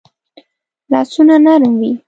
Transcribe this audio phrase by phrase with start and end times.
[0.91, 1.91] لاسونه نرم وي